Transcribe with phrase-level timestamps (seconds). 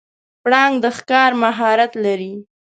[0.43, 2.33] پړانګ د ښکار مهارت لري.